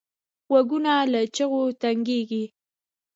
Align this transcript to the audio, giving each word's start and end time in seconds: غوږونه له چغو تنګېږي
غوږونه 0.49 0.93
له 1.11 1.21
چغو 1.35 1.61
تنګېږي 1.81 2.43